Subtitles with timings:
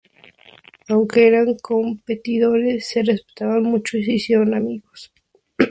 [0.87, 5.13] Aunque eran competidores, se respetaban mucho y se hicieron amigos.